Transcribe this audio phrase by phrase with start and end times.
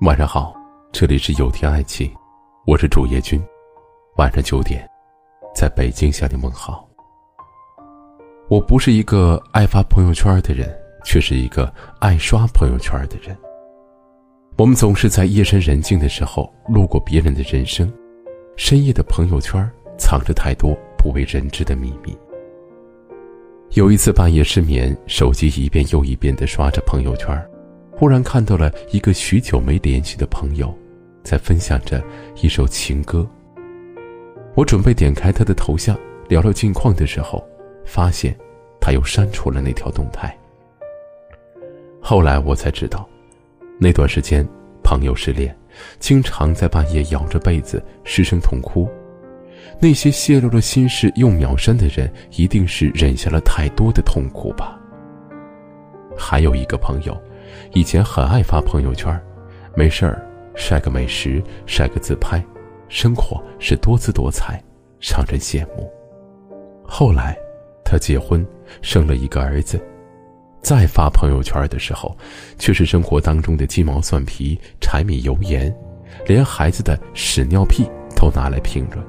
[0.00, 0.54] 晚上好，
[0.92, 2.10] 这里是有天爱情，
[2.66, 3.38] 我是主页君。
[4.16, 4.88] 晚上九点，
[5.54, 6.88] 在北京向你问好。
[8.48, 10.74] 我不是一个爱发朋友圈的人，
[11.04, 13.36] 却是一个爱刷朋友圈的人。
[14.56, 17.92] 我们总是在夜深人静的时候路过别人的人生，
[18.56, 22.16] 深夜的朋友圈藏着太多不为人知的秘密。
[23.72, 27.38] 有一次半夜失眠，手机一遍又一遍的刷着朋友圈。
[28.00, 30.74] 忽然看到了一个许久没联系的朋友，
[31.22, 32.02] 在分享着
[32.40, 33.28] 一首情歌。
[34.54, 35.94] 我准备点开他的头像
[36.26, 37.46] 聊聊近况的时候，
[37.84, 38.34] 发现
[38.80, 40.34] 他又删除了那条动态。
[42.00, 43.06] 后来我才知道，
[43.78, 44.48] 那段时间
[44.82, 45.54] 朋友失恋，
[45.98, 48.88] 经常在半夜咬着被子失声痛哭。
[49.78, 54.79] 那些泄露了心事又秒删的人，一定是忍下了太多的痛苦吧。
[56.20, 57.18] 还有一个朋友。
[57.72, 59.18] 以前很爱发朋友圈，
[59.74, 60.24] 没事儿
[60.54, 62.44] 晒个美食，晒个自拍，
[62.88, 64.62] 生活是多姿多彩，
[65.00, 65.90] 让人羡慕。
[66.84, 67.36] 后来，
[67.84, 68.46] 他结婚，
[68.82, 69.80] 生了一个儿子，
[70.60, 72.16] 再发朋友圈的时候，
[72.58, 75.74] 却是生活当中的鸡毛蒜皮、柴米油盐，
[76.26, 79.04] 连孩子的屎尿屁都拿来评论。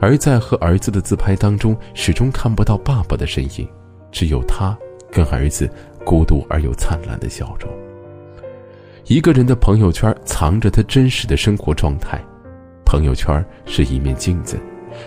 [0.00, 3.68] 而在和儿子的自拍当中，始终看不到爸爸的身影，
[4.10, 4.76] 只有他
[5.10, 5.70] 跟儿子。
[6.04, 7.70] 孤独而又灿烂的笑容。
[9.06, 12.22] 一个人的朋友圈藏着他真实的生活状态，
[12.84, 14.58] 朋友圈是一面镜子，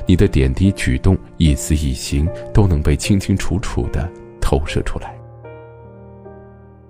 [0.06, 4.10] 你的点滴举动、一丝一行都能被清清楚楚的
[4.42, 5.16] 透射出来。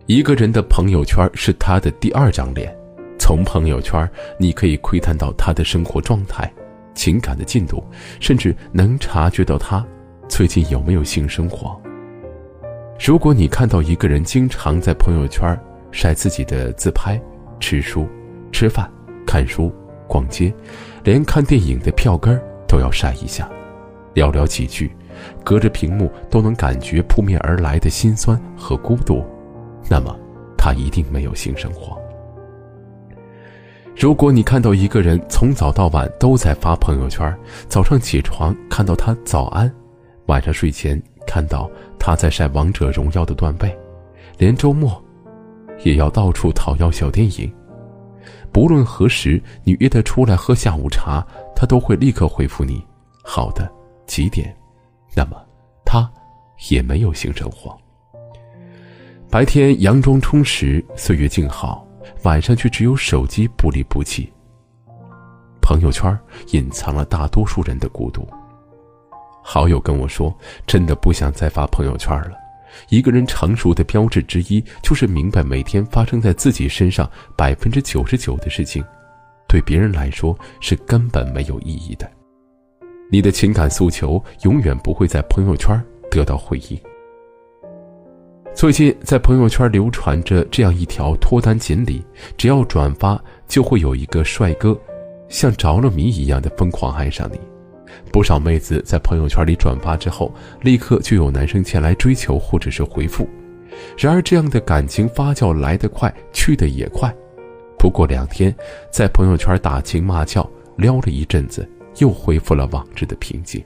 [0.06, 2.76] 一个人的朋友圈是他的第二张脸，
[3.20, 6.52] 从朋友圈你可以窥探到他的生活状态、
[6.96, 7.84] 情感的进度，
[8.20, 9.86] 甚至能察觉到他
[10.28, 11.80] 最近有没有性生活。
[13.06, 15.60] 如果你看到一个人经常在朋友圈
[15.92, 17.22] 晒自己的自拍、
[17.60, 18.08] 吃书、
[18.50, 18.90] 吃饭、
[19.28, 19.70] 看书、
[20.08, 20.54] 逛街，
[21.04, 23.50] 连看电影的票根都要晒一下，
[24.14, 24.90] 寥寥几句，
[25.44, 29.22] 隔着屏幕都能感觉扑面而来的心酸和孤独，
[29.90, 30.18] 那么
[30.58, 32.02] 他一定没有性生活。
[33.98, 37.38] 如果你看到一个人从早到晚都在发朋友圈，
[37.68, 39.70] 早上起床看到他早安，
[40.28, 41.04] 晚上睡前。
[41.26, 41.72] 看到
[42.06, 43.74] 他在晒王者荣耀的断背，
[44.38, 45.02] 连周末
[45.86, 47.50] 也要到处讨要小电影。
[48.52, 51.26] 不论何时你约他出来喝下午茶，
[51.56, 52.86] 他都会立刻回复你
[53.24, 53.72] ：“好的，
[54.06, 54.54] 几点？”
[55.16, 55.42] 那么
[55.86, 56.12] 他
[56.70, 57.74] 也没有性生活。
[59.30, 61.88] 白天佯装充实，岁月静好，
[62.24, 64.30] 晚上却只有手机不离不弃。
[65.62, 66.20] 朋友圈
[66.52, 68.28] 隐藏了大多数人的孤独。
[69.44, 70.34] 好友跟我说
[70.66, 72.32] ：“真的不想再发朋友圈了。
[72.90, 78.84] 一个人成熟的标志之一，就是明白每天发生在自己身上百分之九十九的事情，
[79.48, 82.10] 对别人来说是根本没有意义的。
[83.12, 85.80] 你的情感诉求永远不会在朋友圈
[86.10, 86.80] 得到回应。”
[88.56, 92.04] 最近在朋友圈流传着这样一条脱单锦鲤：
[92.38, 94.80] 只要转发，就会有一个帅哥，
[95.28, 97.40] 像着了迷一样的疯狂爱上你。
[98.12, 103.28] 不少妹子在朋友圈里转发之后，立刻就有男生前来追求或者是回复。
[103.98, 107.14] 然而，这样的感情发酵来得快，去得也快。
[107.78, 108.56] 不过两天，
[108.92, 111.68] 在朋友圈打情骂俏，撩了一阵子，
[111.98, 113.64] 又恢复了往日的平静。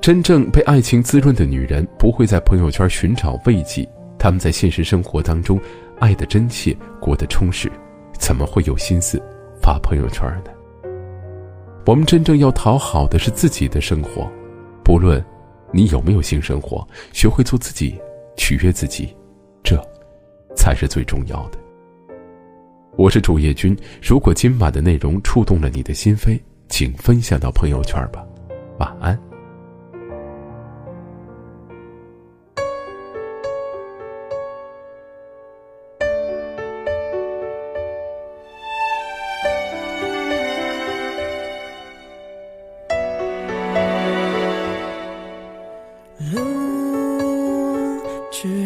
[0.00, 5.58] 真正被爱情滋润的女人，不会在朋友圈寻找慰藉，她们在现实生活当中，
[5.98, 7.70] 爱的真切，过得充实，
[8.18, 9.20] 怎么会有心思
[9.62, 10.50] 发朋友圈呢？
[11.86, 14.28] 我们真正要讨好的是自己的生活，
[14.82, 15.24] 不论
[15.72, 17.96] 你有没有性生活，学会做自己，
[18.36, 19.16] 取悦自己，
[19.62, 19.80] 这
[20.56, 21.58] 才是最重要的。
[22.96, 28.26] 我是主页君，如果今晚的内容触动了你的心扉，请分享到朋友圈吧。
[28.80, 29.16] 晚安。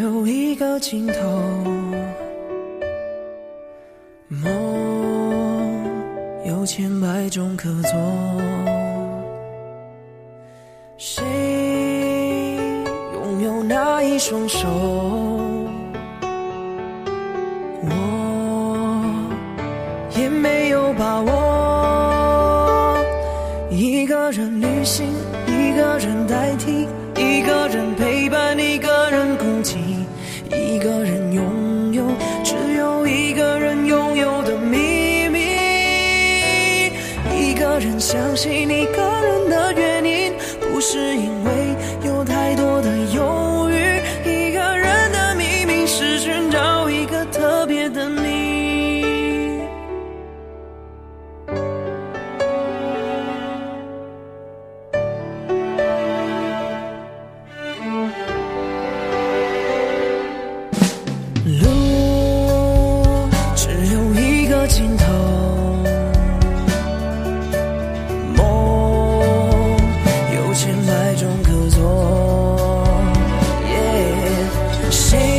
[0.00, 1.14] 有一个尽头，
[4.28, 4.50] 梦
[6.46, 7.92] 有千百种可做，
[10.96, 11.22] 谁
[13.12, 14.66] 拥有那一双手？
[17.82, 19.04] 我
[20.16, 22.96] 也没有把握。
[23.68, 25.06] 一个人旅行，
[25.46, 28.19] 一个人代替，一个人陪，
[30.52, 32.04] 一个人拥有
[32.42, 35.40] 只有一个人拥有的秘密。
[37.34, 41.59] 一个人相信一个人的原因不是因为
[61.58, 65.04] 路只有一个尽头。
[68.36, 69.76] 梦
[70.34, 71.80] 有千百种可做
[73.66, 75.29] yeah 谁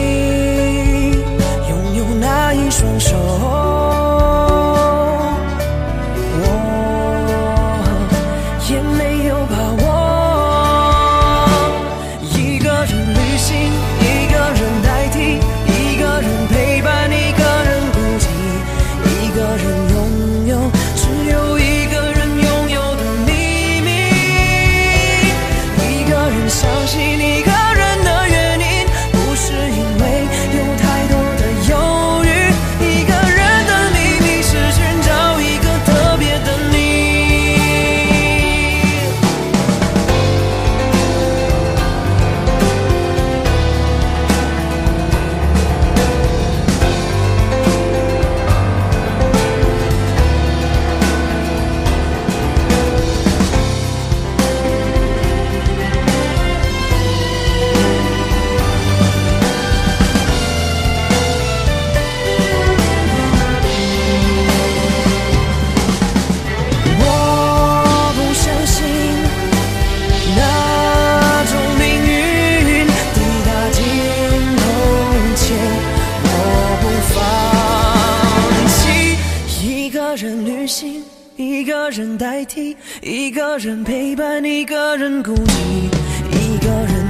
[81.81, 85.89] 个人代替一个人陪伴一个人孤寂
[86.30, 87.00] 一个人